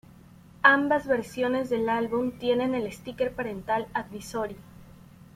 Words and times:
Ambas 0.63 1.05
versiones 1.05 1.69
del 1.69 1.87
álbum 1.87 2.31
tienen 2.31 2.73
el 2.73 2.91
sticker 2.91 3.33
Parental 3.35 3.85
Advisory. 3.93 4.55